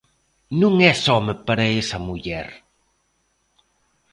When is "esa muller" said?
1.81-2.47